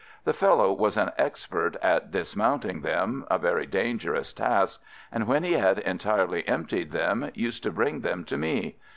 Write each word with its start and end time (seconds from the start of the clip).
The 0.23 0.33
fellow 0.33 0.73
was 0.73 0.97
an 0.97 1.11
expert 1.15 1.75
at 1.79 2.09
dismounting 2.09 2.81
them,— 2.81 3.23
a 3.29 3.37
very 3.37 3.67
dangerous 3.67 4.33
task,— 4.33 4.81
and 5.11 5.27
when 5.27 5.43
he 5.43 5.53
had 5.53 5.77
entirely 5.77 6.47
emptied 6.47 6.89
them, 6.91 7.29
used 7.35 7.61
to 7.61 7.71
bring 7.71 8.01
them 8.01 8.23
to 8.25 8.35
me. 8.35 8.77